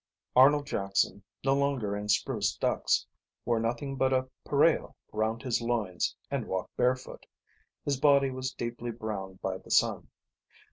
[0.35, 3.05] Arnold Jackson, no longer in spruce ducks,
[3.45, 7.27] wore nothing but a pareo round his loins and walked barefoot.
[7.85, 10.07] His body was deeply browned by the sun.